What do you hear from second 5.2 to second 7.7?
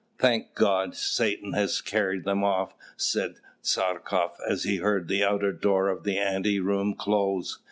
outer door of the ante room close.